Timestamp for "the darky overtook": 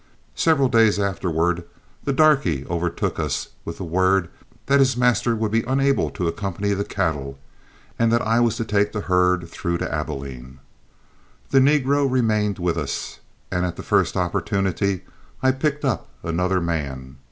2.05-3.19